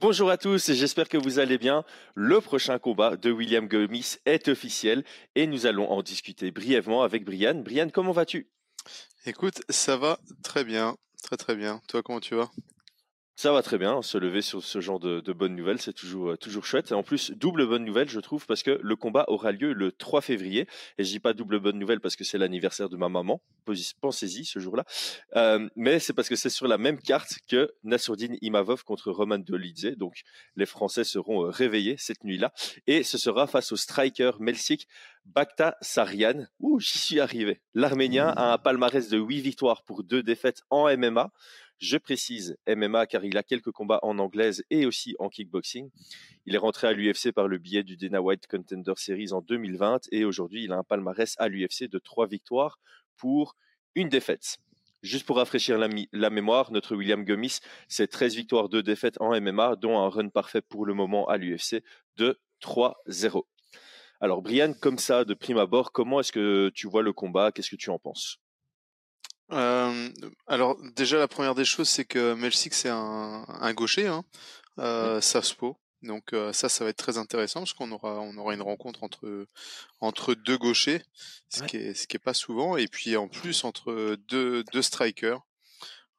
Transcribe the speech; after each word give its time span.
Bonjour 0.00 0.30
à 0.30 0.38
tous, 0.38 0.72
j'espère 0.72 1.10
que 1.10 1.18
vous 1.18 1.40
allez 1.40 1.58
bien. 1.58 1.84
Le 2.14 2.40
prochain 2.40 2.78
combat 2.78 3.18
de 3.18 3.30
William 3.30 3.68
Gomis 3.68 4.16
est 4.24 4.48
officiel 4.48 5.04
et 5.34 5.46
nous 5.46 5.66
allons 5.66 5.90
en 5.90 6.02
discuter 6.02 6.50
brièvement 6.50 7.02
avec 7.02 7.22
Brian. 7.22 7.56
Brian, 7.56 7.90
comment 7.92 8.12
vas-tu? 8.12 8.48
Écoute, 9.26 9.60
ça 9.68 9.98
va 9.98 10.18
très 10.42 10.64
bien, 10.64 10.96
très 11.22 11.36
très 11.36 11.54
bien. 11.54 11.82
Toi, 11.86 12.02
comment 12.02 12.18
tu 12.18 12.34
vas? 12.34 12.50
Ça 13.40 13.52
va 13.52 13.62
très 13.62 13.78
bien, 13.78 14.02
se 14.02 14.18
lever 14.18 14.42
sur 14.42 14.62
ce 14.62 14.82
genre 14.82 15.00
de, 15.00 15.32
bonnes 15.32 15.56
nouvelles, 15.56 15.80
c'est 15.80 15.94
toujours, 15.94 16.32
euh, 16.32 16.36
toujours 16.36 16.66
chouette. 16.66 16.90
Et 16.90 16.94
en 16.94 17.02
plus, 17.02 17.30
double 17.30 17.66
bonne 17.66 17.86
nouvelle, 17.86 18.10
je 18.10 18.20
trouve, 18.20 18.44
parce 18.44 18.62
que 18.62 18.78
le 18.82 18.96
combat 18.96 19.24
aura 19.28 19.50
lieu 19.50 19.72
le 19.72 19.92
3 19.92 20.20
février. 20.20 20.68
Et 20.98 21.04
je 21.04 21.10
dis 21.10 21.20
pas 21.20 21.32
double 21.32 21.58
bonne 21.58 21.78
nouvelle 21.78 22.00
parce 22.00 22.16
que 22.16 22.24
c'est 22.24 22.36
l'anniversaire 22.36 22.90
de 22.90 22.98
ma 22.98 23.08
maman. 23.08 23.40
Pensez-y 24.02 24.44
ce 24.44 24.58
jour-là. 24.58 24.84
Euh, 25.36 25.70
mais 25.74 26.00
c'est 26.00 26.12
parce 26.12 26.28
que 26.28 26.36
c'est 26.36 26.50
sur 26.50 26.68
la 26.68 26.76
même 26.76 27.00
carte 27.00 27.38
que 27.48 27.72
Nassourdine 27.82 28.36
Imavov 28.42 28.84
contre 28.84 29.10
Roman 29.10 29.38
Dolidze. 29.38 29.96
Donc, 29.96 30.20
les 30.56 30.66
Français 30.66 31.04
seront 31.04 31.46
euh, 31.46 31.48
réveillés 31.48 31.96
cette 31.96 32.24
nuit-là. 32.24 32.52
Et 32.86 33.02
ce 33.02 33.16
sera 33.16 33.46
face 33.46 33.72
au 33.72 33.76
striker 33.76 34.32
Melsik 34.38 34.86
Bakta 35.24 35.78
Sarian. 35.80 36.44
Ouh, 36.58 36.78
j'y 36.78 36.98
suis 36.98 37.20
arrivé. 37.20 37.62
L'Arménien 37.72 38.28
a 38.28 38.52
un 38.52 38.58
palmarès 38.58 39.08
de 39.08 39.16
8 39.16 39.40
victoires 39.40 39.82
pour 39.82 40.04
2 40.04 40.22
défaites 40.22 40.60
en 40.68 40.94
MMA. 40.94 41.32
Je 41.80 41.96
précise 41.96 42.58
MMA 42.68 43.06
car 43.06 43.24
il 43.24 43.38
a 43.38 43.42
quelques 43.42 43.70
combats 43.70 44.00
en 44.02 44.18
anglaise 44.18 44.62
et 44.68 44.84
aussi 44.84 45.16
en 45.18 45.30
kickboxing. 45.30 45.88
Il 46.44 46.54
est 46.54 46.58
rentré 46.58 46.86
à 46.86 46.92
l'UFC 46.92 47.32
par 47.32 47.48
le 47.48 47.56
biais 47.56 47.82
du 47.82 47.96
Dana 47.96 48.20
White 48.20 48.46
Contender 48.48 48.92
Series 48.96 49.32
en 49.32 49.40
2020 49.40 50.08
et 50.12 50.26
aujourd'hui 50.26 50.64
il 50.64 50.72
a 50.72 50.76
un 50.76 50.84
palmarès 50.84 51.36
à 51.38 51.48
l'UFC 51.48 51.88
de 51.88 51.98
trois 51.98 52.26
victoires 52.26 52.78
pour 53.16 53.56
une 53.94 54.10
défaite. 54.10 54.58
Juste 55.02 55.24
pour 55.24 55.38
rafraîchir 55.38 55.78
la, 55.78 56.28
mémoire, 56.28 56.70
notre 56.70 56.94
William 56.94 57.24
Gomis, 57.24 57.60
c'est 57.88 58.08
13 58.08 58.34
victoires, 58.36 58.68
2 58.68 58.82
défaites 58.82 59.18
en 59.18 59.40
MMA, 59.40 59.76
dont 59.76 59.98
un 59.98 60.10
run 60.10 60.28
parfait 60.28 60.60
pour 60.60 60.84
le 60.84 60.92
moment 60.92 61.28
à 61.28 61.38
l'UFC 61.38 61.82
de 62.18 62.38
3-0. 62.60 63.44
Alors 64.20 64.42
Brian, 64.42 64.74
comme 64.78 64.98
ça, 64.98 65.24
de 65.24 65.32
prime 65.32 65.56
abord, 65.56 65.92
comment 65.92 66.20
est-ce 66.20 66.32
que 66.32 66.70
tu 66.74 66.86
vois 66.86 67.02
le 67.02 67.14
combat? 67.14 67.52
Qu'est-ce 67.52 67.70
que 67.70 67.76
tu 67.76 67.88
en 67.88 67.98
penses? 67.98 68.38
Euh, 69.52 70.08
alors 70.46 70.76
déjà 70.94 71.18
la 71.18 71.28
première 71.28 71.54
des 71.54 71.64
choses 71.64 71.88
c'est 71.88 72.04
que 72.04 72.34
Melsik 72.34 72.74
c'est 72.74 72.88
un, 72.88 73.44
un, 73.48 73.74
gaucher, 73.74 74.06
hein, 74.06 74.24
euh, 74.78 75.20
Donc 76.02 76.32
euh, 76.32 76.52
ça, 76.52 76.68
ça 76.68 76.84
va 76.84 76.90
être 76.90 76.96
très 76.96 77.18
intéressant 77.18 77.60
parce 77.60 77.72
qu'on 77.72 77.90
aura, 77.92 78.20
on 78.20 78.36
aura 78.36 78.54
une 78.54 78.62
rencontre 78.62 79.02
entre 79.02 79.46
entre 80.00 80.34
deux 80.34 80.56
gauchers, 80.56 81.02
ce 81.48 81.62
qui 81.64 81.76
est 81.76 81.94
ce 81.94 82.06
qui 82.06 82.16
est 82.16 82.20
pas 82.20 82.34
souvent, 82.34 82.76
et 82.76 82.88
puis 82.88 83.16
en 83.16 83.28
plus 83.28 83.64
entre 83.64 84.16
deux 84.28 84.64
deux 84.72 84.82
strikers. 84.82 85.40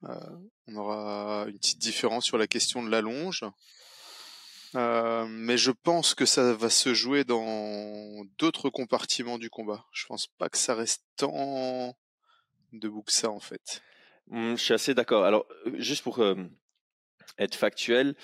Euh, 0.03 0.15
on 0.67 0.75
aura 0.75 1.45
une 1.47 1.57
petite 1.57 1.79
différence 1.79 2.25
sur 2.25 2.37
la 2.37 2.47
question 2.47 2.83
de 2.83 2.89
l'allonge. 2.89 3.43
Euh, 4.75 5.25
mais 5.29 5.57
je 5.57 5.71
pense 5.71 6.15
que 6.15 6.25
ça 6.25 6.53
va 6.53 6.69
se 6.69 6.93
jouer 6.93 7.23
dans 7.25 8.23
d'autres 8.37 8.69
compartiments 8.69 9.37
du 9.37 9.49
combat. 9.49 9.85
Je 9.91 10.05
pense 10.05 10.27
pas 10.37 10.49
que 10.49 10.57
ça 10.57 10.75
reste 10.75 11.03
tant 11.17 11.95
que 12.71 13.11
ça 13.11 13.29
en 13.29 13.39
fait. 13.39 13.81
Mmh, 14.27 14.55
je 14.55 14.61
suis 14.61 14.73
assez 14.73 14.93
d'accord. 14.93 15.25
Alors, 15.25 15.45
euh, 15.65 15.73
juste 15.77 16.03
pour 16.03 16.23
être 17.37 17.55
factuel, 17.55 18.15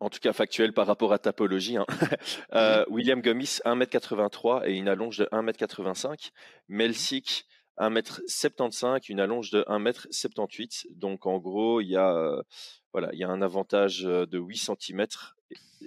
en 0.00 0.10
tout 0.10 0.18
cas 0.20 0.32
factuel 0.32 0.72
par 0.72 0.86
rapport 0.86 1.12
à 1.12 1.18
tapologie, 1.18 1.76
hein. 1.76 1.86
euh, 2.54 2.84
mmh 2.84 2.92
William 2.92 3.22
Gomis 3.22 3.60
1m83 3.64 4.68
et 4.68 4.74
une 4.74 4.88
allonge 4.88 5.18
de 5.18 5.24
1m85. 5.26 6.30
Melsik 6.68 7.46
1m75, 7.78 9.06
une 9.08 9.20
allonge 9.20 9.50
de 9.50 9.62
1m78. 9.62 10.86
Donc 10.90 11.26
en 11.26 11.38
gros, 11.38 11.80
il 11.80 11.88
y 11.88 11.96
a 11.96 12.42
voilà, 12.92 13.10
il 13.12 13.18
y 13.18 13.24
a 13.24 13.28
un 13.28 13.42
avantage 13.42 14.02
de 14.02 14.38
8 14.38 14.56
cm 14.56 15.06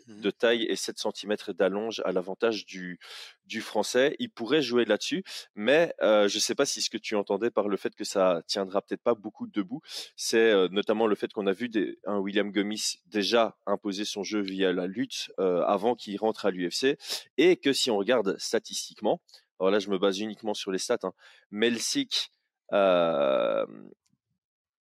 Mmh 0.09 0.21
de 0.21 0.31
taille 0.31 0.63
et 0.63 0.75
7 0.75 0.97
cm 0.97 1.35
d'allonge 1.49 2.01
à 2.03 2.11
l'avantage 2.11 2.65
du, 2.65 2.99
français. 3.61 4.15
Il 4.19 4.29
pourrait 4.31 4.61
jouer 4.61 4.85
là-dessus, 4.85 5.23
mais 5.55 5.93
je 6.01 6.23
ne 6.23 6.39
sais 6.39 6.55
pas 6.55 6.65
si 6.65 6.81
ce 6.81 6.89
que 6.89 6.97
tu 6.97 7.15
entendais 7.15 7.51
par 7.51 7.67
le 7.67 7.77
fait 7.77 7.95
que 7.95 8.03
ça 8.03 8.41
tiendra 8.47 8.81
peut-être 8.81 9.03
pas 9.03 9.13
beaucoup 9.13 9.47
debout, 9.47 9.81
c'est 10.15 10.69
notamment 10.69 11.07
le 11.07 11.15
fait 11.15 11.31
qu'on 11.31 11.47
a 11.47 11.53
vu 11.53 11.69
un 12.05 12.17
William 12.17 12.51
Gomis 12.51 12.97
déjà 13.05 13.57
imposer 13.65 14.05
son 14.05 14.23
jeu 14.23 14.41
via 14.41 14.73
la 14.73 14.87
lutte 14.87 15.31
avant 15.37 15.95
qu'il 15.95 16.17
rentre 16.17 16.45
à 16.45 16.51
l'UFC, 16.51 16.97
et 17.37 17.57
que 17.57 17.73
si 17.73 17.91
on 17.91 17.97
regarde 17.97 18.37
statistiquement, 18.37 19.21
alors 19.59 19.71
là 19.71 19.79
je 19.79 19.89
me 19.89 19.97
base 19.97 20.19
uniquement 20.19 20.53
sur 20.53 20.71
les 20.71 20.79
stats, 20.79 20.99
hein, 21.03 21.13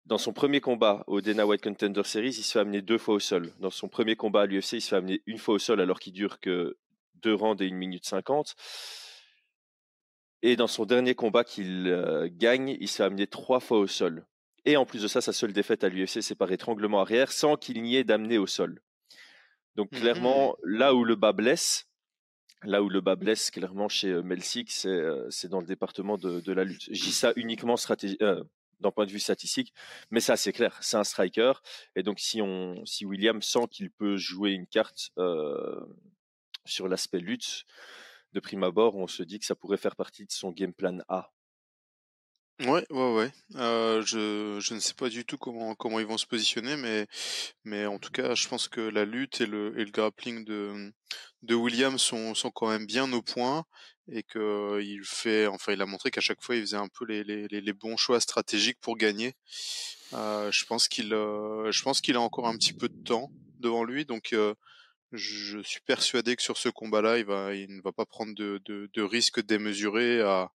dans 0.07 0.17
son 0.17 0.31
premier 0.31 0.61
combat 0.61 1.03
au 1.07 1.19
Dana 1.19 1.45
White 1.45 1.61
Contender 1.61 2.03
Series, 2.05 2.29
il 2.29 2.43
se 2.43 2.53
fait 2.53 2.59
amener 2.59 2.81
deux 2.81 2.97
fois 2.97 3.15
au 3.15 3.19
sol. 3.19 3.51
Dans 3.59 3.69
son 3.69 3.89
premier 3.89 4.15
combat 4.15 4.43
à 4.43 4.45
l'UFC, 4.45 4.73
il 4.73 4.81
se 4.81 4.89
fait 4.89 4.95
amener 4.95 5.21
une 5.25 5.37
fois 5.37 5.55
au 5.55 5.59
sol 5.59 5.81
alors 5.81 5.99
qu'il 5.99 6.13
dure 6.13 6.39
que 6.39 6.77
deux 7.15 7.33
rounds 7.33 7.61
et 7.61 7.67
une 7.67 7.75
minute 7.75 8.05
cinquante. 8.05 8.55
Et 10.43 10.55
dans 10.55 10.67
son 10.67 10.85
dernier 10.85 11.13
combat 11.13 11.43
qu'il 11.43 11.87
euh, 11.87 12.29
gagne, 12.31 12.77
il 12.79 12.87
se 12.87 12.97
fait 12.97 13.03
amener 13.03 13.27
trois 13.27 13.59
fois 13.59 13.79
au 13.79 13.87
sol. 13.87 14.25
Et 14.63 14.77
en 14.77 14.85
plus 14.85 15.01
de 15.01 15.09
ça, 15.09 15.19
sa 15.19 15.33
seule 15.33 15.51
défaite 15.51 15.83
à 15.83 15.89
l'UFC, 15.89 16.21
c'est 16.21 16.35
par 16.35 16.51
étranglement 16.53 17.01
arrière 17.01 17.31
sans 17.33 17.57
qu'il 17.57 17.81
n'y 17.81 17.97
ait 17.97 18.05
d'amener 18.05 18.37
au 18.37 18.47
sol. 18.47 18.81
Donc 19.75 19.91
mmh 19.91 19.99
clairement, 19.99 20.55
là 20.63 20.95
où 20.95 21.03
le 21.03 21.15
bas 21.15 21.33
blesse, 21.33 21.89
là 22.63 22.81
où 22.81 22.87
le 22.87 23.01
bas 23.01 23.17
blesse 23.17 23.51
clairement 23.51 23.89
chez 23.89 24.11
euh, 24.11 24.23
Melsik, 24.23 24.71
euh, 24.85 25.27
c'est 25.29 25.49
dans 25.49 25.59
le 25.59 25.67
département 25.67 26.17
de, 26.17 26.51
la 26.53 26.63
lutte. 26.63 26.89
Dis 26.89 27.11
ça 27.11 27.33
uniquement 27.35 27.75
stratégie, 27.75 28.17
d'un 28.79 28.91
point 28.91 29.05
de 29.05 29.11
vue 29.11 29.19
statistique, 29.19 29.73
mais 30.11 30.19
c'est 30.19 30.31
assez 30.31 30.53
clair, 30.53 30.77
c'est 30.81 30.97
un 30.97 31.03
striker. 31.03 31.53
Et 31.95 32.03
donc 32.03 32.19
si 32.19 32.41
on, 32.41 32.85
si 32.85 33.05
William 33.05 33.41
sent 33.41 33.67
qu'il 33.71 33.91
peut 33.91 34.17
jouer 34.17 34.51
une 34.51 34.67
carte 34.67 35.09
euh, 35.17 35.79
sur 36.65 36.87
l'aspect 36.87 37.19
lutte, 37.19 37.65
de 38.33 38.39
prime 38.39 38.63
abord, 38.63 38.95
on 38.95 39.07
se 39.07 39.23
dit 39.23 39.39
que 39.39 39.45
ça 39.45 39.55
pourrait 39.55 39.77
faire 39.77 39.95
partie 39.95 40.25
de 40.25 40.31
son 40.31 40.51
game 40.51 40.73
plan 40.73 40.99
A. 41.07 41.31
Ouais, 42.61 42.85
ouais, 42.89 43.13
ouais. 43.13 43.31
Euh, 43.55 44.01
je, 44.03 44.59
je 44.59 44.73
ne 44.73 44.79
sais 44.79 44.95
pas 44.95 45.09
du 45.09 45.25
tout 45.25 45.37
comment 45.37 45.75
comment 45.75 45.99
ils 45.99 46.07
vont 46.07 46.17
se 46.17 46.25
positionner, 46.25 46.75
mais 46.75 47.05
mais 47.65 47.85
en 47.85 47.99
tout 47.99 48.09
cas, 48.09 48.33
je 48.33 48.47
pense 48.47 48.67
que 48.67 48.81
la 48.81 49.05
lutte 49.05 49.41
et 49.41 49.45
le 49.45 49.79
et 49.79 49.85
le 49.85 49.91
grappling 49.91 50.43
de 50.43 50.91
de 51.43 51.55
William 51.55 51.99
sont 51.99 52.33
sont 52.33 52.49
quand 52.49 52.69
même 52.69 52.87
bien 52.87 53.11
au 53.13 53.21
point 53.21 53.65
et 54.11 54.23
que 54.23 54.81
il 54.81 55.03
fait 55.03 55.47
enfin 55.47 55.73
il 55.73 55.81
a 55.81 55.85
montré 55.85 56.11
qu'à 56.11 56.21
chaque 56.21 56.41
fois 56.41 56.55
il 56.55 56.61
faisait 56.61 56.77
un 56.77 56.87
peu 56.87 57.05
les 57.05 57.23
les 57.23 57.47
les 57.47 57.73
bons 57.73 57.97
choix 57.97 58.19
stratégiques 58.19 58.79
pour 58.79 58.97
gagner. 58.97 59.35
Euh, 60.13 60.51
je 60.51 60.65
pense 60.65 60.87
qu'il 60.87 61.13
euh, 61.13 61.71
je 61.71 61.83
pense 61.83 62.01
qu'il 62.01 62.15
a 62.15 62.21
encore 62.21 62.47
un 62.47 62.57
petit 62.57 62.73
peu 62.73 62.89
de 62.89 63.03
temps 63.03 63.31
devant 63.59 63.83
lui, 63.83 64.05
donc 64.05 64.33
euh, 64.33 64.53
je 65.11 65.59
suis 65.63 65.81
persuadé 65.81 66.35
que 66.35 66.43
sur 66.43 66.57
ce 66.57 66.69
combat-là, 66.69 67.17
il 67.17 67.25
va 67.25 67.53
il 67.53 67.75
ne 67.75 67.81
va 67.81 67.91
pas 67.91 68.05
prendre 68.05 68.33
de 68.35 68.61
de, 68.65 68.89
de 68.93 69.01
risques 69.01 69.41
démesurés 69.45 70.21
à 70.21 70.51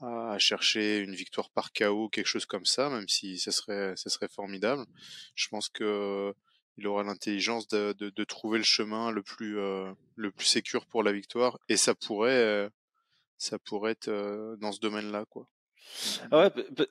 à 0.00 0.38
chercher 0.38 0.98
une 0.98 1.14
victoire 1.14 1.50
par 1.50 1.72
KO, 1.72 2.08
quelque 2.08 2.26
chose 2.26 2.46
comme 2.46 2.64
ça, 2.64 2.88
même 2.88 3.08
si 3.08 3.38
ça 3.38 3.50
serait, 3.50 3.94
ça 3.96 4.10
serait 4.10 4.28
formidable. 4.28 4.86
Je 5.34 5.48
pense 5.48 5.68
que 5.68 6.32
il 6.78 6.86
aura 6.86 7.02
l'intelligence 7.02 7.68
de, 7.68 7.92
de, 7.98 8.10
de, 8.10 8.24
trouver 8.24 8.58
le 8.58 8.64
chemin 8.64 9.10
le 9.10 9.22
plus, 9.22 9.58
euh, 9.58 9.92
le 10.16 10.30
plus 10.30 10.46
sécure 10.46 10.86
pour 10.86 11.02
la 11.02 11.12
victoire, 11.12 11.58
et 11.68 11.76
ça 11.76 11.94
pourrait, 11.94 12.32
euh, 12.32 12.68
ça 13.36 13.58
pourrait 13.58 13.92
être 13.92 14.08
euh, 14.08 14.56
dans 14.56 14.72
ce 14.72 14.80
domaine-là, 14.80 15.24
quoi. 15.28 15.48
Ah 16.30 16.38
ouais, 16.38 16.86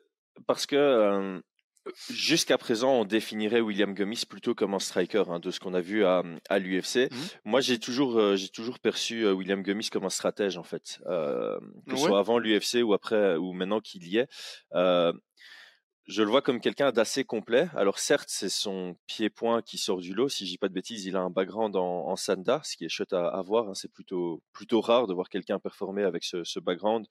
parce 0.46 0.66
que 0.66 1.42
Jusqu'à 2.10 2.58
présent, 2.58 2.92
on 2.92 3.06
définirait 3.06 3.62
William 3.62 3.94
Gummis 3.94 4.24
plutôt 4.28 4.56
comme 4.56 4.74
un 4.74 4.80
striker, 4.80 5.24
hein, 5.30 5.40
de 5.40 5.52
ce 5.52 5.60
qu'on 5.60 5.74
a 5.74 5.82
vu 5.82 6.06
à, 6.06 6.24
à 6.50 6.60
l'UFC. 6.60 7.10
Mmh. 7.12 7.16
Moi, 7.46 7.62
j'ai 7.62 7.80
toujours, 7.80 8.18
euh, 8.18 8.36
j'ai 8.36 8.50
toujours 8.50 8.80
perçu 8.80 9.26
euh, 9.26 9.34
William 9.34 9.62
Gummis 9.62 9.90
comme 9.92 10.06
un 10.06 10.10
stratège, 10.10 10.58
en 10.58 10.64
fait, 10.64 11.00
euh, 11.08 11.58
que 11.88 11.96
ce 11.96 12.04
soit 12.04 12.20
avant 12.20 12.40
l'UFC 12.40 12.84
ou 12.84 12.94
après, 12.94 13.36
ou 13.36 13.54
maintenant 13.54 13.80
qu'il 13.80 14.08
y 14.08 14.18
est. 14.18 14.28
je 16.08 16.24
le 16.24 16.30
vois 16.30 16.42
comme 16.42 16.62
quelqu'un 16.62 16.92
d'assez 16.92 17.26
complet. 17.26 17.68
Alors 17.76 18.00
certes, 18.00 18.30
c'est 18.30 18.50
son 18.50 18.96
pied-point 19.08 19.62
qui 19.62 19.78
sort 19.78 20.00
du 20.00 20.14
lot. 20.14 20.30
Si 20.30 20.46
je 20.46 20.52
dis 20.52 20.58
pas 20.58 20.70
de 20.70 20.74
bêtises, 20.74 21.06
il 21.06 21.18
a 21.18 21.20
un 21.20 21.30
background 21.30 21.76
en, 21.76 22.08
en 22.08 22.16
sanda, 22.16 22.62
ce 22.64 22.78
qui 22.78 22.86
est 22.86 22.90
chouette 22.90 23.14
à, 23.14 23.42
voir. 23.42 23.70
Hein. 23.70 23.74
C'est 23.74 23.92
plutôt 23.92 24.42
plutôt 24.54 24.80
rare 24.80 25.08
de 25.08 25.14
voir 25.14 25.30
quelqu'un 25.30 25.60
performer 25.60 26.04
avec 26.04 26.24
ce, 26.24 26.44
ce 26.46 26.60
background. 26.60 27.08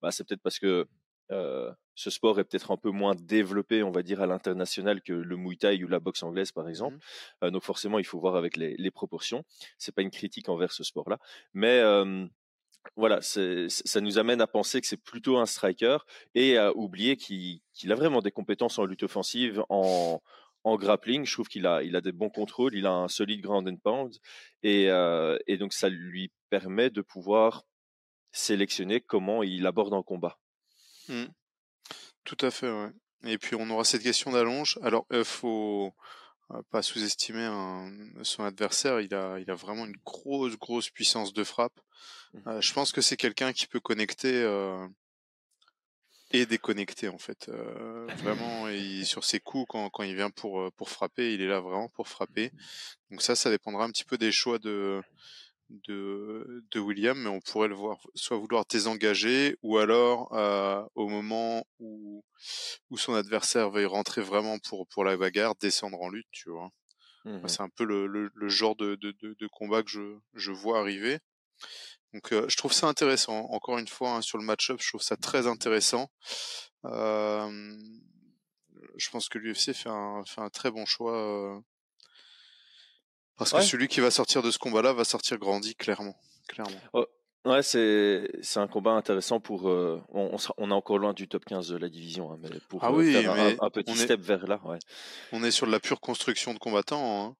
Bah, 0.00 0.10
c'est 0.10 0.26
peut-être 0.26 0.42
parce 0.42 0.58
que 0.58 0.86
euh, 1.30 1.70
ce 1.94 2.08
sport 2.08 2.40
est 2.40 2.44
peut-être 2.44 2.70
un 2.70 2.78
peu 2.78 2.90
moins 2.90 3.14
développé, 3.14 3.82
on 3.82 3.90
va 3.90 4.02
dire, 4.02 4.22
à 4.22 4.26
l'international 4.26 5.02
que 5.02 5.12
le 5.12 5.36
Muay 5.36 5.56
Thai 5.56 5.84
ou 5.84 5.88
la 5.88 6.00
boxe 6.00 6.22
anglaise, 6.22 6.52
par 6.52 6.68
exemple. 6.68 6.96
Mmh 6.96 7.44
euh, 7.44 7.50
donc 7.50 7.62
forcément, 7.62 7.98
il 7.98 8.06
faut 8.06 8.18
voir 8.18 8.36
avec 8.36 8.56
les, 8.56 8.76
les 8.78 8.90
proportions. 8.90 9.44
C'est 9.76 9.94
pas 9.94 10.02
une 10.02 10.10
critique 10.10 10.48
envers 10.48 10.72
ce 10.72 10.84
sport-là, 10.84 11.18
mais 11.52 11.82
voilà, 12.96 13.20
ça 13.22 14.00
nous 14.00 14.18
amène 14.18 14.40
à 14.40 14.46
penser 14.46 14.80
que 14.80 14.86
c'est 14.86 14.96
plutôt 14.96 15.38
un 15.38 15.46
striker 15.46 15.98
et 16.34 16.56
à 16.56 16.74
oublier 16.76 17.16
qu'il 17.16 17.60
a 17.88 17.94
vraiment 17.94 18.20
des 18.20 18.30
compétences 18.30 18.78
en 18.78 18.84
lutte 18.84 19.04
offensive, 19.04 19.62
en, 19.68 20.20
grappling. 20.64 21.24
Je 21.24 21.32
trouve 21.32 21.48
qu'il 21.48 21.66
a, 21.66 21.82
il 21.82 21.96
a 21.96 22.00
des 22.00 22.12
bons 22.12 22.28
contrôles, 22.28 22.74
il 22.74 22.86
a 22.86 22.92
un 22.92 23.08
solide 23.08 23.40
ground 23.40 23.68
and 23.68 23.76
pound 23.76 24.16
et, 24.62 24.90
euh, 24.90 25.38
donc 25.58 25.72
ça 25.72 25.88
lui 25.88 26.30
permet 26.50 26.90
de 26.90 27.00
pouvoir 27.00 27.64
sélectionner 28.32 29.00
comment 29.00 29.42
il 29.42 29.66
aborde 29.66 29.94
un 29.94 30.02
combat. 30.02 30.38
Mmh. 31.08 31.24
Tout 32.24 32.36
à 32.42 32.50
fait, 32.50 32.70
ouais. 32.70 32.90
Et 33.24 33.38
puis 33.38 33.56
on 33.56 33.68
aura 33.70 33.84
cette 33.84 34.02
question 34.02 34.32
d'allonge. 34.32 34.78
Alors, 34.82 35.06
il 35.10 35.24
faut 35.24 35.92
pas 36.70 36.82
sous-estimer 36.82 37.48
son 38.22 38.44
adversaire. 38.44 39.00
Il 39.00 39.14
a, 39.14 39.38
il 39.38 39.50
a 39.50 39.54
vraiment 39.54 39.86
une 39.86 39.96
grosse, 40.04 40.56
grosse 40.56 40.90
puissance 40.90 41.32
de 41.32 41.44
frappe. 41.44 41.78
Mmh. 42.34 42.60
je 42.60 42.72
pense 42.74 42.92
que 42.92 43.00
c'est 43.00 43.16
quelqu'un 43.16 43.52
qui 43.52 43.66
peut 43.66 43.80
connecter 43.80 44.46
et 46.30 46.44
déconnecter 46.46 47.08
en 47.08 47.18
fait. 47.18 47.50
vraiment, 48.18 48.66
sur 49.04 49.24
ses 49.24 49.40
coups, 49.40 49.66
quand, 49.68 49.90
quand 49.90 50.02
il 50.02 50.14
vient 50.14 50.30
pour, 50.30 50.70
pour 50.72 50.90
frapper, 50.90 51.34
il 51.34 51.40
est 51.40 51.48
là 51.48 51.60
vraiment 51.60 51.88
pour 51.88 52.08
frapper. 52.08 52.50
Donc 53.10 53.22
ça, 53.22 53.36
ça 53.36 53.50
dépendra 53.50 53.84
un 53.84 53.90
petit 53.90 54.04
peu 54.04 54.18
des 54.18 54.32
choix 54.32 54.58
de, 54.58 55.02
de, 55.70 56.64
de 56.70 56.80
William, 56.80 57.18
mais 57.18 57.28
on 57.28 57.40
pourrait 57.40 57.68
le 57.68 57.74
voir 57.74 57.98
soit 58.14 58.36
vouloir 58.36 58.64
désengager, 58.66 59.56
ou 59.62 59.78
alors 59.78 60.32
au 60.94 61.08
moment 61.08 61.64
où, 61.78 62.24
où 62.90 62.98
son 62.98 63.14
adversaire 63.14 63.70
va 63.70 63.82
y 63.82 63.84
rentrer 63.84 64.22
vraiment 64.22 64.58
pour, 64.58 64.86
pour 64.88 65.04
la 65.04 65.16
bagarre, 65.16 65.54
descendre 65.60 66.00
en 66.00 66.08
lutte, 66.08 66.28
tu 66.30 66.50
vois. 66.50 66.70
Mmh 67.24 67.48
c'est 67.48 67.62
un 67.62 67.68
peu 67.68 67.84
le, 67.84 68.06
le, 68.06 68.48
genre 68.48 68.76
de, 68.76 68.94
de, 68.94 69.12
de, 69.20 69.46
combat 69.48 69.82
que 69.82 69.90
je, 69.90 70.18
je 70.34 70.52
vois 70.52 70.78
arriver. 70.78 71.18
Donc 72.14 72.28
je 72.30 72.56
trouve 72.56 72.72
ça 72.72 72.86
intéressant. 72.86 73.46
Encore 73.50 73.78
une 73.78 73.88
fois, 73.88 74.12
hein, 74.12 74.22
sur 74.22 74.38
le 74.38 74.44
match-up, 74.44 74.78
je 74.80 74.88
trouve 74.88 75.02
ça 75.02 75.16
très 75.16 75.46
intéressant. 75.46 76.08
je 76.84 77.70
pense 79.10 79.28
que 79.28 79.38
l'UFC 79.38 79.74
fait 79.74 79.90
un, 79.90 80.24
fait 80.24 80.40
un 80.40 80.48
très 80.48 80.70
bon 80.70 80.86
choix 80.86 81.60
parce 83.38 83.52
que 83.52 83.62
celui 83.62 83.88
qui 83.88 84.00
va 84.00 84.10
sortir 84.10 84.42
de 84.42 84.50
ce 84.50 84.58
combat-là 84.58 84.92
va 84.92 85.04
sortir 85.04 85.38
grandi, 85.38 85.74
clairement. 85.74 86.16
clairement. 86.48 86.78
Oh, 86.92 87.06
ouais, 87.44 87.62
c'est, 87.62 88.28
c'est 88.42 88.60
un 88.60 88.66
combat 88.66 88.92
intéressant 88.92 89.40
pour. 89.40 89.68
Euh, 89.68 90.02
on, 90.10 90.36
on, 90.56 90.70
est 90.70 90.74
encore 90.74 90.98
loin 90.98 91.12
du 91.12 91.28
top 91.28 91.44
15 91.44 91.68
de 91.68 91.76
la 91.76 91.88
division, 91.88 92.32
hein, 92.32 92.38
mais 92.42 92.50
pour 92.68 92.84
ah 92.84 92.92
euh, 92.92 93.12
faire 93.12 93.32
un, 93.62 93.70
petit 93.70 93.96
step 93.96 94.20
vers 94.20 94.46
là. 94.46 94.60
Ouais. 94.64 94.78
On 95.32 95.42
est 95.44 95.50
sur 95.50 95.66
de 95.66 95.72
la 95.72 95.80
pure 95.80 96.00
construction 96.00 96.52
de 96.52 96.58
combattants. 96.58 97.26
Hein. 97.26 97.36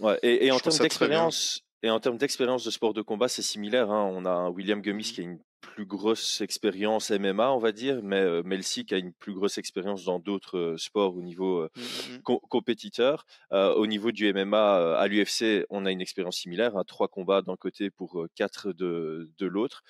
Ouais, 0.00 0.18
et, 0.22 0.46
et 0.46 0.50
en 0.50 0.58
termes 0.58 0.78
d'expérience, 0.78 1.62
et 1.82 1.90
en 1.90 2.00
termes 2.00 2.16
d'expérience 2.16 2.64
de 2.64 2.70
sport 2.70 2.94
de 2.94 3.02
combat, 3.02 3.28
c'est 3.28 3.42
similaire. 3.42 3.90
Hein. 3.90 4.10
On 4.12 4.24
a 4.24 4.30
un 4.30 4.48
William 4.48 4.80
Gummis 4.80 5.02
mmh 5.02 5.12
qui 5.12 5.20
a 5.20 5.24
une 5.24 5.38
plus 5.62 5.86
grosse 5.86 6.42
expérience 6.42 7.10
MMA, 7.10 7.50
on 7.52 7.58
va 7.58 7.72
dire, 7.72 8.00
mais 8.02 8.20
euh, 8.20 8.42
Melsic 8.44 8.92
a 8.92 8.98
une 8.98 9.14
plus 9.14 9.32
grosse 9.32 9.56
expérience 9.56 10.04
dans 10.04 10.18
d'autres 10.18 10.58
euh, 10.58 10.76
sports 10.76 11.16
au 11.16 11.22
niveau 11.22 11.60
euh, 11.60 11.70
mmh, 11.74 11.80
mmh, 12.16 12.38
compétiteur. 12.50 13.24
au 13.50 13.86
niveau 13.86 14.12
du 14.12 14.30
MMA, 14.32 14.98
à 14.98 15.06
l'UFC, 15.06 15.64
on 15.70 15.86
a 15.86 15.90
une 15.92 16.00
expérience 16.00 16.36
similaire, 16.36 16.76
hein. 16.76 16.84
trois 16.86 17.08
combats 17.08 17.40
d'un 17.40 17.56
côté 17.56 17.90
pour 17.90 18.26
quatre 18.34 18.72
de, 18.72 19.30
de 19.38 19.46
l'autre. 19.46 19.82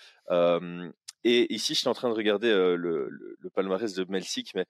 et 1.24 1.52
ici, 1.52 1.74
je 1.74 1.80
suis 1.80 1.88
en 1.88 1.94
train 1.94 2.10
de 2.10 2.14
regarder 2.14 2.50
le, 2.50 3.08
le, 3.08 3.50
palmarès 3.54 3.92
de 3.94 4.04
Melsic, 4.08 4.54
mais 4.54 4.66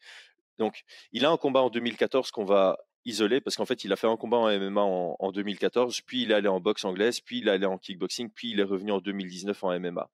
donc 0.59 0.85
il 1.13 1.25
a 1.25 1.31
un 1.31 1.37
combat 1.37 1.61
en 1.61 1.71
2014 1.71 2.31
qu'on 2.31 2.45
va 2.45 2.79
isolé 3.05 3.41
parce 3.41 3.57
qu'en 3.57 3.67
fait, 3.67 3.85
il 3.85 3.93
a 3.93 3.97
fait 3.97 4.07
un 4.07 4.17
combat 4.17 4.39
en 4.39 4.59
MMA 4.59 4.81
en, 4.81 5.33
2014, 5.33 6.01
puis 6.03 6.23
il 6.23 6.31
est 6.31 6.35
allé 6.35 6.49
en 6.49 6.61
boxe 6.61 6.85
anglaise, 6.85 7.21
puis 7.21 7.39
il 7.39 7.49
est 7.49 7.53
allé 7.53 7.67
en 7.67 7.79
kickboxing, 7.79 8.31
puis 8.31 8.51
il 8.51 8.61
est 8.61 8.65
revenu 8.65 8.93
en 8.93 9.01
2019 9.01 9.65
en 9.65 9.79
MMA. 9.81 10.09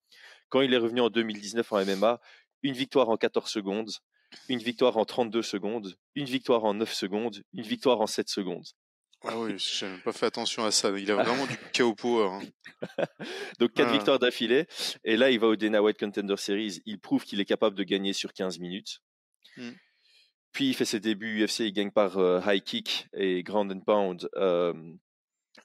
Quand 0.48 0.60
il 0.60 0.72
est 0.72 0.78
revenu 0.78 1.00
en 1.00 1.10
2019 1.10 1.72
en 1.72 1.84
MMA, 1.84 2.20
une 2.62 2.74
victoire 2.74 3.08
en 3.08 3.16
14 3.16 3.50
secondes, 3.50 3.90
une 4.48 4.58
victoire 4.58 4.96
en 4.96 5.04
32 5.04 5.42
secondes, 5.42 5.96
une 6.14 6.26
victoire 6.26 6.64
en 6.64 6.74
9 6.74 6.92
secondes, 6.92 7.42
une 7.52 7.62
victoire 7.62 8.00
en 8.00 8.06
7 8.06 8.28
secondes. 8.28 8.66
Ah 9.24 9.36
oui, 9.36 9.54
j'ai 9.58 9.86
même 9.86 10.00
pas 10.02 10.12
fait 10.12 10.26
attention 10.26 10.64
à 10.64 10.70
ça. 10.70 10.90
Il 10.96 11.10
a 11.10 11.16
vraiment 11.16 11.46
du 11.46 11.56
KO 11.76 11.94
power. 11.94 12.30
Hein. 12.30 13.04
Donc 13.58 13.72
4 13.72 13.88
ah. 13.88 13.92
victoires 13.92 14.18
d'affilée. 14.20 14.66
Et 15.04 15.16
là, 15.16 15.30
il 15.30 15.40
va 15.40 15.48
au 15.48 15.56
Dana 15.56 15.82
White 15.82 15.98
Contender 15.98 16.36
Series. 16.36 16.80
Il 16.86 17.00
prouve 17.00 17.24
qu'il 17.24 17.40
est 17.40 17.44
capable 17.44 17.76
de 17.76 17.82
gagner 17.82 18.12
sur 18.12 18.32
15 18.32 18.60
minutes. 18.60 19.00
Mmh. 19.56 19.70
Puis 20.52 20.68
il 20.68 20.74
fait 20.74 20.84
ses 20.84 21.00
débuts 21.00 21.44
UFC, 21.44 21.60
il 21.60 21.72
gagne 21.72 21.90
par 21.90 22.18
euh, 22.18 22.40
high 22.46 22.62
kick 22.62 23.08
et 23.12 23.42
ground 23.42 23.72
and 23.72 23.80
pound 23.80 24.28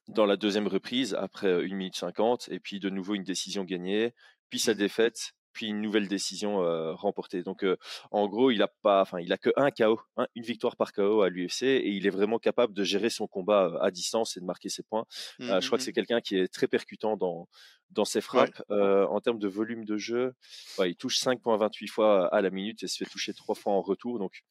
dans 0.07 0.25
la 0.25 0.37
deuxième 0.37 0.67
reprise 0.67 1.13
après 1.13 1.51
1 1.51 1.75
minute 1.75 1.95
50 1.95 2.49
et 2.49 2.59
puis 2.59 2.79
de 2.79 2.89
nouveau 2.89 3.15
une 3.15 3.23
décision 3.23 3.63
gagnée, 3.63 4.13
puis 4.49 4.59
sa 4.59 4.73
défaite, 4.73 5.33
puis 5.53 5.67
une 5.67 5.81
nouvelle 5.81 6.07
décision 6.07 6.63
euh, 6.63 6.93
remportée. 6.93 7.43
Donc 7.43 7.65
en 8.11 8.27
gros, 8.27 8.51
il 8.51 8.61
a 8.61 8.67
pas 8.67 9.01
enfin 9.01 9.19
il 9.19 9.31
a 9.31 9.37
que 9.37 9.51
un 9.55 9.69
KO, 9.71 10.01
une 10.35 10.43
victoire 10.43 10.75
par 10.75 10.93
KO 10.93 11.21
à 11.21 11.29
l'UFC 11.29 11.63
et 11.63 11.89
il 11.89 12.07
est 12.07 12.11
vraiment 12.11 12.39
capable 12.39 12.73
de 12.73 12.83
gérer 12.83 13.09
son 13.09 13.27
combat 13.27 13.77
à 13.81 13.91
distance 13.91 14.35
et 14.35 14.39
de 14.39 14.45
marquer 14.45 14.69
ses 14.69 14.83
points. 14.83 15.05
Mmh, 15.39 15.59
je 15.61 15.67
crois 15.67 15.77
que 15.77 15.83
c'est 15.83 15.93
quelqu'un 15.93 16.21
qui 16.21 16.37
est 16.37 16.51
très 16.51 16.67
percutant 16.67 17.17
dans 17.17 17.47
dans 17.91 18.05
ses 18.05 18.21
frappes. 18.21 18.63
en 18.69 19.21
termes 19.21 19.39
de 19.39 19.47
volume 19.47 19.85
de 19.85 19.97
jeu, 19.97 20.33
il 20.79 20.95
touche 20.95 21.19
5.28 21.19 21.87
fois 21.87 22.33
à 22.33 22.41
la 22.41 22.49
minute 22.49 22.81
et 22.83 22.87
se 22.87 22.97
fait 22.97 23.09
toucher 23.09 23.33
trois 23.33 23.55
fois 23.55 23.73
en 23.73 23.81
retour. 23.81 24.17
Donc 24.17 24.43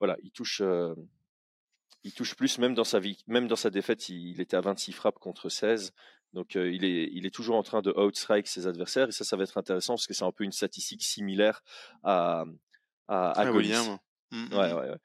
voilà, 0.00 0.16
il 0.24 0.32
touche, 0.32 0.60
il 2.04 2.12
touche 2.12 2.34
plus, 2.34 2.58
même 2.58 2.74
dans 2.74 2.84
sa 2.84 2.98
vie, 2.98 3.22
même 3.26 3.46
dans 3.46 3.56
sa 3.56 3.70
défaite, 3.70 4.08
il, 4.08 4.40
était 4.40 4.56
à 4.56 4.60
26 4.60 4.92
frappes 4.92 5.18
contre 5.18 5.48
16. 5.48 5.92
Donc 6.32 6.56
euh, 6.56 6.72
il, 6.72 6.84
est, 6.84 7.10
il 7.12 7.26
est 7.26 7.30
toujours 7.30 7.56
en 7.56 7.62
train 7.62 7.82
de 7.82 7.90
outstrike 7.92 8.46
ses 8.46 8.66
adversaires 8.66 9.08
et 9.08 9.12
ça, 9.12 9.24
ça 9.24 9.36
va 9.36 9.42
être 9.42 9.58
intéressant 9.58 9.94
parce 9.94 10.06
que 10.06 10.14
c'est 10.14 10.24
un 10.24 10.32
peu 10.32 10.44
une 10.44 10.52
statistique 10.52 11.02
similaire 11.02 11.62
à, 12.02 12.44
à, 13.08 13.30
à, 13.32 13.50
William. 13.50 13.98
Mmh, 14.30 14.36
mmh, 14.36 14.54
ouais, 14.54 14.72
mmh. 14.72 14.76
ouais, 14.76 14.90
ouais, 14.90 14.96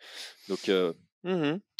Donc 0.47 0.69
euh, 0.69 0.93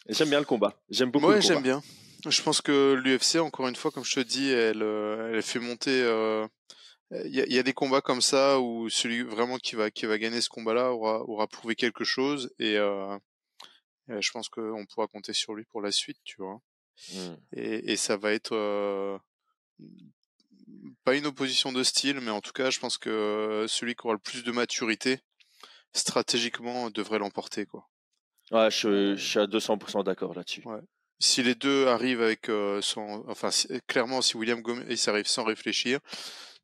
j'aime 0.09 0.29
bien 0.29 0.39
le 0.39 0.45
combat. 0.45 0.73
J'aime 0.89 1.11
beaucoup. 1.11 1.27
Ouais, 1.27 1.41
j'aime 1.41 1.63
bien. 1.63 1.81
Je 2.27 2.41
pense 2.41 2.61
que 2.61 2.93
l'UFC, 2.93 3.37
encore 3.37 3.67
une 3.67 3.75
fois, 3.75 3.91
comme 3.91 4.03
je 4.03 4.15
te 4.15 4.19
dis, 4.19 4.49
elle, 4.49 4.81
elle 4.81 5.43
fait 5.43 5.59
monter 5.59 6.03
il 7.11 7.33
y, 7.33 7.57
a 7.57 7.63
des 7.63 7.73
combats 7.73 8.01
comme 8.01 8.19
ça 8.19 8.59
où 8.59 8.89
celui 8.89 9.23
vraiment 9.23 9.57
qui 9.57 9.75
va 9.75 9.89
qui 9.89 10.05
va 10.05 10.17
gagner 10.17 10.41
ce 10.41 10.49
combat-là 10.49 10.91
aura 10.91 11.21
aura 11.21 11.47
prouvé 11.47 11.75
quelque 11.75 12.03
chose 12.03 12.53
et, 12.59 12.75
euh, 12.75 13.17
je 14.07 14.31
pense 14.31 14.49
qu'on 14.49 14.85
pourra 14.85 15.07
compter 15.07 15.33
sur 15.33 15.53
lui 15.53 15.63
pour 15.65 15.81
la 15.81 15.91
suite, 15.91 16.17
tu 16.23 16.37
vois. 16.41 16.59
Mmh. 17.13 17.35
Et, 17.53 17.91
et, 17.91 17.95
ça 17.95 18.17
va 18.17 18.33
être 18.33 18.53
euh, 18.53 19.17
pas 21.03 21.15
une 21.15 21.25
opposition 21.25 21.71
de 21.71 21.83
style, 21.83 22.19
mais 22.21 22.31
en 22.31 22.41
tout 22.41 22.51
cas, 22.51 22.69
je 22.69 22.79
pense 22.79 22.97
que 22.97 23.65
celui 23.67 23.95
qui 23.95 24.05
aura 24.05 24.13
le 24.13 24.19
plus 24.19 24.43
de 24.43 24.51
maturité 24.51 25.19
stratégiquement 25.93 26.89
devrait 26.89 27.19
l'emporter, 27.19 27.65
quoi. 27.65 27.87
Ouais, 28.51 28.71
je, 28.71 29.15
je 29.15 29.25
suis 29.25 29.39
à 29.39 29.45
200% 29.45 30.03
d'accord 30.03 30.33
là-dessus. 30.33 30.61
Ouais. 30.65 30.79
Si 31.19 31.41
les 31.43 31.55
deux 31.55 31.87
arrivent 31.87 32.21
avec 32.21 32.49
euh, 32.49 32.81
son, 32.81 33.25
enfin, 33.27 33.49
clairement, 33.87 34.21
si 34.21 34.37
William 34.37 34.61
Gomez 34.61 34.85
arrive 35.07 35.27
sans 35.27 35.43
réfléchir, 35.43 35.99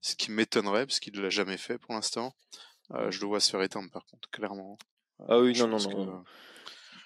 ce 0.01 0.16
qui 0.16 0.31
m'étonnerait 0.31 0.86
parce 0.86 1.00
qu'il 1.00 1.16
ne 1.16 1.21
l'a 1.21 1.30
jamais 1.30 1.57
fait 1.57 1.77
pour 1.77 1.94
l'instant. 1.94 2.33
Euh, 2.92 3.09
je 3.09 3.21
le 3.21 3.27
vois 3.27 3.39
se 3.39 3.50
faire 3.50 3.62
éteindre 3.63 3.89
par 3.89 4.06
contre, 4.06 4.30
clairement. 4.30 4.77
Ah 5.27 5.39
oui, 5.39 5.57
non, 5.57 5.68
non, 5.68 5.77
non. 5.80 6.24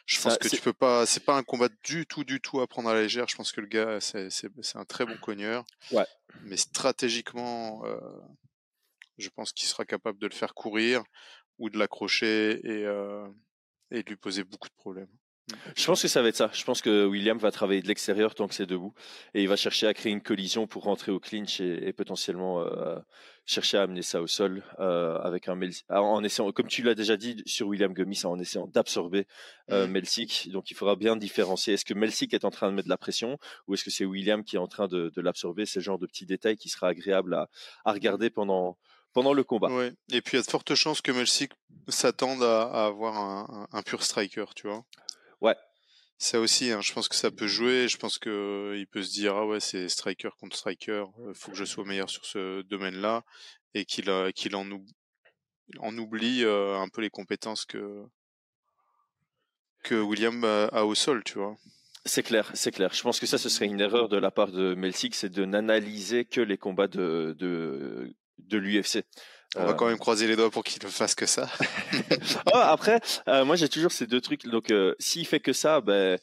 Je 0.07 0.21
pense 0.21 0.37
que 0.37 0.47
tu 0.47 0.61
peux 0.61 0.73
pas. 0.73 1.05
C'est 1.05 1.23
pas 1.23 1.35
un 1.35 1.43
combat 1.43 1.67
du 1.83 2.05
tout, 2.07 2.23
du 2.23 2.39
tout 2.39 2.61
à 2.61 2.67
prendre 2.67 2.89
à 2.89 2.93
la 2.93 3.01
légère. 3.01 3.27
Je 3.27 3.35
pense 3.35 3.51
que 3.51 3.59
le 3.59 3.67
gars, 3.67 3.99
c'est 3.99 4.75
un 4.75 4.85
très 4.85 5.05
bon 5.05 5.17
cogneur. 5.17 5.65
Ouais. 5.91 6.05
Mais 6.43 6.55
stratégiquement, 6.55 7.85
euh, 7.85 7.99
je 9.17 9.27
pense 9.29 9.51
qu'il 9.51 9.67
sera 9.67 9.83
capable 9.85 10.17
de 10.19 10.27
le 10.27 10.33
faire 10.33 10.53
courir 10.53 11.03
ou 11.59 11.69
de 11.69 11.77
l'accrocher 11.77 12.61
et, 12.63 12.85
euh, 12.85 13.27
et 13.91 14.01
de 14.01 14.09
lui 14.09 14.15
poser 14.15 14.45
beaucoup 14.45 14.69
de 14.69 14.73
problèmes. 14.75 15.11
Je 15.75 15.85
pense 15.85 16.01
que 16.01 16.07
ça 16.09 16.21
va 16.21 16.27
être 16.27 16.35
ça. 16.35 16.49
Je 16.53 16.63
pense 16.65 16.81
que 16.81 17.05
William 17.05 17.37
va 17.37 17.51
travailler 17.51 17.81
de 17.81 17.87
l'extérieur 17.87 18.35
tant 18.35 18.47
que 18.47 18.53
c'est 18.53 18.65
debout 18.65 18.93
et 19.33 19.41
il 19.41 19.47
va 19.47 19.55
chercher 19.55 19.87
à 19.87 19.93
créer 19.93 20.11
une 20.11 20.21
collision 20.21 20.67
pour 20.67 20.83
rentrer 20.83 21.11
au 21.11 21.19
clinch 21.19 21.61
et, 21.61 21.93
potentiellement 21.93 22.61
euh, 22.61 22.99
chercher 23.45 23.77
à 23.77 23.83
amener 23.83 24.01
ça 24.01 24.21
au 24.21 24.27
sol 24.27 24.63
euh, 24.79 25.17
avec 25.19 25.47
un 25.47 25.57
en 25.89 26.23
essayant, 26.23 26.51
comme 26.51 26.67
tu 26.67 26.83
l'as 26.83 26.95
déjà 26.95 27.15
dit 27.15 27.41
sur 27.45 27.67
William 27.67 27.93
Gummis, 27.93 28.25
en 28.25 28.37
essayant 28.39 28.67
d'absorber 28.67 29.25
euh, 29.71 29.87
mmh. 29.87 30.51
Donc 30.51 30.69
il 30.69 30.75
faudra 30.75 30.97
bien 30.97 31.15
différencier. 31.15 31.75
Est-ce 31.75 31.85
que 31.85 31.93
Melsic 31.93 32.33
est 32.33 32.43
en 32.43 32.51
train 32.51 32.69
de 32.69 32.75
mettre 32.75 32.87
de 32.87 32.91
la 32.91 32.97
pression 32.97 33.37
ou 33.67 33.73
est-ce 33.73 33.85
que 33.85 33.91
c'est 33.91 34.05
William 34.05 34.43
qui 34.43 34.57
est 34.57 34.59
en 34.59 34.67
train 34.67 34.87
de, 34.87 35.11
l'absorber? 35.15 35.65
C'est 35.65 35.79
le 35.79 35.83
genre 35.83 35.99
de 35.99 36.07
petits 36.07 36.25
détails 36.25 36.57
qui 36.57 36.67
sera 36.67 36.89
agréable 36.89 37.33
à, 37.33 37.49
à 37.85 37.93
regarder 37.93 38.29
pendant 38.29 38.77
pendant 39.13 39.33
le 39.33 39.43
combat. 39.43 39.69
Ouais. 39.69 39.93
Et 40.11 40.21
puis 40.21 40.33
il 40.33 40.41
y 40.41 40.43
a 40.43 40.45
de 40.45 40.51
fortes 40.51 40.75
chances 40.75 41.01
que 41.01 41.11
Melsic 41.11 41.51
s'attende 41.87 42.43
à, 42.43 42.85
avoir 42.85 43.17
un, 43.17 43.67
un 43.71 43.81
pur 43.81 44.03
striker, 44.03 44.45
tu 44.55 44.67
vois. 44.67 44.83
Ça 46.19 46.39
aussi, 46.39 46.71
hein, 46.71 46.81
je 46.81 46.93
pense 46.93 47.07
que 47.07 47.15
ça 47.15 47.29
peut 47.31 47.47
jouer. 47.47 47.87
Je 47.87 47.97
pense 47.97 48.17
que 48.17 48.73
il 48.75 48.87
peut 48.87 49.03
se 49.03 49.11
dire 49.11 49.35
ah 49.35 49.45
ouais 49.45 49.59
c'est 49.59 49.87
striker 49.87 50.29
contre 50.39 50.57
striker, 50.57 51.05
il 51.27 51.35
faut 51.35 51.51
que 51.51 51.57
je 51.57 51.65
sois 51.65 51.85
meilleur 51.85 52.09
sur 52.09 52.25
ce 52.25 52.61
domaine-là 52.63 53.23
et 53.73 53.85
qu'il 53.85 54.11
qu'il 54.35 54.55
en, 54.55 54.69
oublie 55.97 56.43
un 56.43 56.87
peu 56.89 57.01
les 57.01 57.09
compétences 57.09 57.65
que 57.65 58.03
que 59.83 59.95
William 59.95 60.43
a, 60.43 60.83
au 60.85 60.95
sol, 60.95 61.23
tu 61.23 61.35
vois? 61.39 61.55
C'est 62.05 62.23
clair, 62.23 62.49
c'est 62.53 62.71
clair. 62.71 62.93
Je 62.93 63.01
pense 63.03 63.19
que 63.19 63.25
ça, 63.25 63.37
ce 63.37 63.49
serait 63.49 63.65
une 63.65 63.81
erreur 63.81 64.09
de 64.09 64.17
la 64.17 64.31
part 64.31 64.51
de 64.51 64.75
Melsic, 64.75 65.15
c'est 65.15 65.29
de 65.29 65.45
n'analyser 65.45 66.25
que 66.25 66.41
les 66.41 66.57
combats 66.57 66.87
de, 66.87 67.35
de 67.37 68.57
l'UFC. 68.57 69.03
On 69.55 69.65
va 69.65 69.73
quand 69.73 69.87
même 69.87 69.97
croiser 69.97 70.27
les 70.27 70.35
doigts 70.35 70.51
pour 70.51 70.63
qu'il 70.63 70.83
ne 70.83 70.89
fasse 70.89 71.15
que 71.15 71.25
ça. 71.25 71.49
Ah, 72.53 72.71
après, 72.71 72.99
euh, 73.27 73.45
moi 73.45 73.55
j'ai 73.55 73.69
toujours 73.69 73.91
ces 73.91 74.07
deux 74.07 74.21
trucs. 74.21 74.45
Donc, 74.47 74.71
euh, 74.71 74.95
s'il 74.99 75.25
fait 75.25 75.39
que 75.39 75.53
ça, 75.53 75.81
ben, 75.81 76.17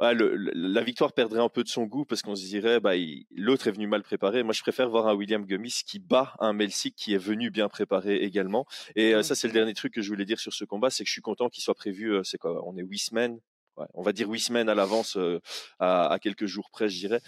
la 0.00 0.82
victoire 0.82 1.12
perdrait 1.12 1.40
un 1.40 1.48
peu 1.48 1.62
de 1.62 1.68
son 1.68 1.84
goût 1.84 2.04
parce 2.04 2.22
qu'on 2.22 2.36
se 2.36 2.44
dirait, 2.44 2.80
bah, 2.80 2.92
l'autre 3.34 3.66
est 3.68 3.72
venu 3.72 3.86
mal 3.86 4.02
préparé. 4.02 4.42
Moi, 4.42 4.52
je 4.52 4.62
préfère 4.62 4.88
voir 4.88 5.08
un 5.08 5.14
William 5.14 5.44
Gummis 5.44 5.82
qui 5.86 5.98
bat 5.98 6.34
un 6.40 6.52
Melsic 6.52 6.94
qui 6.94 7.14
est 7.14 7.18
venu 7.18 7.50
bien 7.50 7.68
préparé 7.68 8.16
également. 8.16 8.66
Et 8.96 9.14
euh, 9.14 9.22
ça, 9.22 9.34
c'est 9.34 9.48
le 9.48 9.54
dernier 9.54 9.74
truc 9.74 9.94
que 9.94 10.02
je 10.02 10.08
voulais 10.08 10.24
dire 10.24 10.40
sur 10.40 10.52
ce 10.52 10.64
combat, 10.64 10.90
c'est 10.90 11.04
que 11.04 11.08
je 11.08 11.12
suis 11.12 11.22
content 11.22 11.48
qu'il 11.48 11.62
soit 11.62 11.74
prévu. 11.74 12.18
c'est 12.24 12.38
quoi 12.38 12.62
On 12.66 12.76
est 12.76 12.82
huit 12.82 12.98
semaines? 12.98 13.38
On 13.94 14.02
va 14.02 14.12
dire 14.12 14.28
huit 14.28 14.40
semaines 14.40 14.68
à 14.68 14.74
l'avance, 14.74 15.16
à, 15.78 16.12
à, 16.12 16.18
quelques 16.18 16.46
jours 16.46 16.68
près, 16.72 16.88
je 16.88 16.98
dirais 16.98 17.20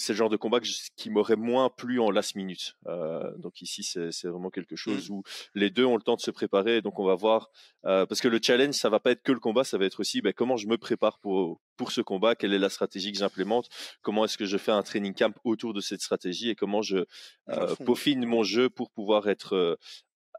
c'est 0.00 0.14
le 0.14 0.16
genre 0.16 0.30
de 0.30 0.36
combat 0.38 0.60
qui 0.96 1.10
m'aurait 1.10 1.36
moins 1.36 1.68
plu 1.68 2.00
en 2.00 2.10
last 2.10 2.34
minute. 2.34 2.74
Euh, 2.86 3.30
donc 3.36 3.60
ici, 3.60 3.82
c'est 3.82 4.28
vraiment 4.28 4.48
quelque 4.48 4.72
mmh. 4.72 4.78
chose 4.78 5.10
où 5.10 5.22
les 5.54 5.68
deux 5.68 5.84
ont 5.84 5.96
le 5.96 6.02
temps 6.02 6.16
de 6.16 6.22
se 6.22 6.30
préparer. 6.30 6.80
Donc 6.80 6.98
on 6.98 7.04
va 7.04 7.14
voir, 7.14 7.50
euh, 7.84 8.06
parce 8.06 8.22
que 8.22 8.28
le 8.28 8.40
challenge, 8.42 8.74
ça 8.74 8.88
va 8.88 8.98
pas 8.98 9.10
être 9.10 9.22
que 9.22 9.32
le 9.32 9.40
combat, 9.40 9.62
ça 9.62 9.76
va 9.76 9.84
être 9.84 10.00
aussi 10.00 10.22
ben, 10.22 10.32
comment 10.32 10.56
je 10.56 10.68
me 10.68 10.78
prépare 10.78 11.18
pour 11.18 11.60
pour 11.76 11.92
ce 11.92 12.00
combat, 12.00 12.34
quelle 12.34 12.54
est 12.54 12.58
la 12.58 12.70
stratégie 12.70 13.12
que 13.12 13.18
j'implémente, 13.18 13.68
comment 14.00 14.24
est-ce 14.24 14.38
que 14.38 14.46
je 14.46 14.56
fais 14.56 14.72
un 14.72 14.82
training 14.82 15.14
camp 15.14 15.34
autour 15.44 15.74
de 15.74 15.82
cette 15.82 16.00
stratégie 16.00 16.48
et 16.48 16.54
comment 16.54 16.80
je 16.80 17.04
euh, 17.50 17.74
peaufine 17.84 18.24
mon 18.24 18.42
jeu 18.42 18.70
pour 18.70 18.90
pouvoir 18.90 19.28
être 19.28 19.78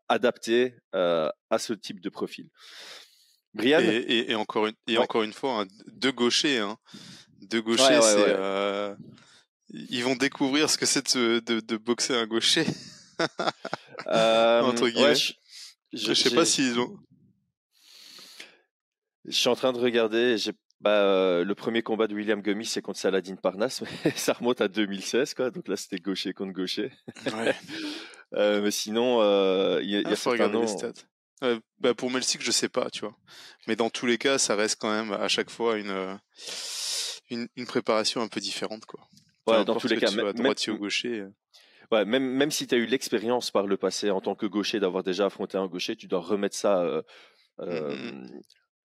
adapté 0.09 0.73
à 0.93 1.57
ce 1.59 1.73
type 1.73 1.99
de 1.99 2.09
profil. 2.09 2.49
Brian? 3.53 3.79
Et, 3.81 4.33
encore 4.33 4.67
une 4.67 4.75
et 4.87 4.97
encore 4.97 5.21
une 5.21 5.33
fois, 5.33 5.61
hein, 5.61 5.67
deux 5.87 6.11
gauchers. 6.11 6.59
Hein. 6.59 6.77
Deux 7.41 7.61
gauchers, 7.61 7.99
c'est 8.01 8.35
ils 9.73 10.03
vont 10.03 10.15
découvrir 10.15 10.69
ce 10.69 10.77
que 10.77 10.85
c'est 10.85 11.15
de, 11.15 11.39
de, 11.39 11.77
boxer 11.77 12.15
un 12.15 12.27
gaucher. 12.27 12.65
euh, 14.07 14.61
Entre 14.61 14.89
guillemets. 14.89 15.15
je, 15.93 16.13
sais 16.13 16.31
pas 16.31 16.45
s'ils 16.45 16.79
ont. 16.79 16.97
Je 19.25 19.31
suis 19.31 19.49
en 19.49 19.55
train 19.55 19.73
de 19.73 19.79
regarder. 19.79 20.35
Bah, 20.81 21.03
euh, 21.03 21.45
le 21.45 21.53
premier 21.53 21.83
combat 21.83 22.07
de 22.07 22.15
William 22.15 22.41
Gummy, 22.41 22.65
c'est 22.65 22.81
contre 22.81 22.97
Saladin 22.97 23.35
Parnasse, 23.35 23.83
mais 24.05 24.11
ça 24.15 24.33
remonte 24.33 24.61
à 24.61 24.67
2016, 24.67 25.35
quoi. 25.35 25.51
Donc 25.51 25.67
là, 25.67 25.77
c'était 25.77 25.97
gaucher 25.97 26.33
contre 26.33 26.53
gaucher. 26.53 26.91
Ouais. 27.27 27.55
euh, 28.33 28.61
mais 28.61 28.71
sinon, 28.71 29.21
il 29.79 29.89
y 29.89 29.97
a, 29.97 30.01
ah, 30.05 30.09
y 30.09 30.13
a 30.13 30.15
faut 30.15 30.31
regarder 30.31 30.59
les 30.59 30.67
stats. 30.67 30.93
bah, 31.79 31.93
pour 31.93 32.09
Melsic, 32.09 32.41
je 32.41 32.51
sais 32.51 32.69
pas, 32.69 32.89
tu 32.89 33.01
vois. 33.01 33.15
Mais 33.67 33.75
dans 33.75 33.91
tous 33.91 34.07
les 34.07 34.17
cas, 34.17 34.39
ça 34.39 34.55
reste 34.55 34.81
quand 34.81 34.91
même 34.91 35.13
à 35.13 35.27
chaque 35.27 35.51
fois 35.51 35.77
une, 35.77 36.19
une, 37.29 37.47
une 37.55 37.67
préparation 37.67 38.21
un 38.21 38.27
peu 38.27 38.39
différente, 38.39 38.85
quoi. 38.85 39.07
Ouais, 39.47 39.65
dans 39.65 39.75
tous 39.75 39.87
les 39.87 39.97
cas, 39.97 40.11
même, 40.11 40.33
droitier 40.33 40.71
ou 40.71 40.77
gaucher. 40.77 41.21
Euh. 41.21 41.29
Ouais, 41.91 42.05
même, 42.05 42.23
même 42.23 42.51
si 42.51 42.67
tu 42.67 42.75
as 42.75 42.77
eu 42.77 42.85
l'expérience 42.85 43.51
par 43.51 43.67
le 43.67 43.75
passé 43.77 44.11
en 44.11 44.21
tant 44.21 44.35
que 44.35 44.45
gaucher 44.45 44.79
d'avoir 44.79 45.03
déjà 45.03 45.25
affronté 45.25 45.57
un 45.57 45.67
gaucher, 45.67 45.95
tu 45.95 46.07
dois 46.07 46.21
remettre 46.21 46.55
ça 46.55 46.81
euh, 46.81 47.01
mmh, 47.59 47.65
mmh, 47.65 47.69
euh, 47.69 47.95
mmh 47.95 48.41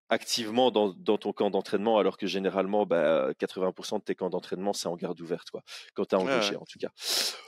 activement 0.09 0.71
dans, 0.71 0.93
dans 0.93 1.17
ton 1.17 1.33
camp 1.33 1.49
d'entraînement, 1.49 1.97
alors 1.97 2.17
que 2.17 2.27
généralement, 2.27 2.85
bah, 2.85 3.31
80% 3.33 3.99
de 3.99 4.03
tes 4.03 4.15
camps 4.15 4.29
d'entraînement, 4.29 4.73
c'est 4.73 4.87
en 4.87 4.95
garde 4.95 5.19
ouverte, 5.19 5.49
quoi, 5.49 5.63
quand 5.95 6.05
tu 6.05 6.15
es 6.15 6.17
engagé, 6.17 6.55
en 6.55 6.65
tout 6.65 6.79
cas. 6.79 6.89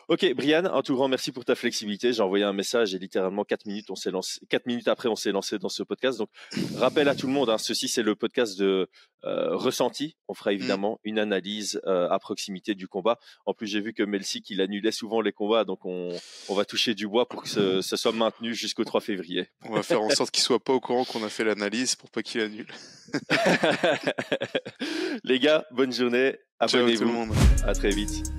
Ok, 0.10 0.34
Brian, 0.34 0.66
un 0.66 0.82
tout 0.82 0.96
grand 0.96 1.08
merci 1.08 1.32
pour 1.32 1.46
ta 1.46 1.56
flexibilité. 1.56 2.12
J'ai 2.12 2.22
envoyé 2.22 2.44
un 2.44 2.54
message 2.54 2.94
et 2.96 3.00
littéralement 3.00 3.44
4 3.44 3.66
minutes, 3.66 3.89
on 3.89 3.96
s'est 3.96 4.12
lancé, 4.12 4.39
4 4.50 4.66
minutes 4.66 4.88
après, 4.88 5.08
on 5.08 5.16
s'est 5.16 5.32
lancé 5.32 5.58
dans 5.58 5.70
ce 5.70 5.84
podcast. 5.84 6.18
Donc, 6.18 6.30
rappel 6.75 7.08
à 7.08 7.16
tout 7.16 7.28
le 7.28 7.34
monde, 7.34 7.50
hein, 7.50 7.58
ceci, 7.58 7.88
c'est 7.88 8.04
le 8.04 8.16
podcast 8.16 8.60
de 8.60 8.89
euh, 9.25 9.55
ressenti. 9.55 10.15
On 10.27 10.33
fera 10.33 10.51
mmh. 10.51 10.53
évidemment 10.53 10.99
une 11.03 11.19
analyse 11.19 11.81
euh, 11.85 12.09
à 12.09 12.19
proximité 12.19 12.75
du 12.75 12.88
combat. 12.88 13.19
En 13.45 13.53
plus, 13.53 13.67
j'ai 13.67 13.81
vu 13.81 13.93
que 13.93 14.03
Melsi, 14.03 14.43
il 14.49 14.61
annulait 14.61 14.91
souvent 14.91 15.21
les 15.21 15.31
combats, 15.31 15.65
donc 15.65 15.85
on, 15.85 16.17
on 16.47 16.55
va 16.55 16.65
toucher 16.65 16.95
du 16.95 17.07
bois 17.07 17.27
pour 17.27 17.43
que 17.43 17.49
ce, 17.49 17.81
soit 17.81 18.11
maintenu 18.11 18.55
jusqu'au 18.55 18.83
3 18.83 19.01
février. 19.01 19.49
On 19.65 19.73
va 19.73 19.83
faire 19.83 20.01
en 20.01 20.09
sorte 20.09 20.31
qu'il 20.31 20.43
soit 20.43 20.63
pas 20.63 20.73
au 20.73 20.79
courant 20.79 21.05
qu'on 21.05 21.23
a 21.23 21.29
fait 21.29 21.43
l'analyse 21.43 21.95
pour 21.95 22.09
pas 22.09 22.21
qu'il 22.21 22.39
Les 25.23 25.39
gars, 25.39 25.65
bonne 25.71 25.91
journée. 25.91 26.38
Abonnez-vous. 26.59 27.33
À 27.65 27.73
très 27.73 27.89
vite. 27.89 28.38